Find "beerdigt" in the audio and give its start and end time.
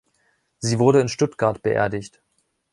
1.61-2.23